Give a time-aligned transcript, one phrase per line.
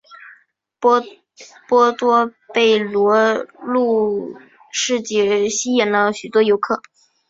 [1.67, 4.35] 波多贝罗路
[4.71, 6.81] 市集吸引了许多游客。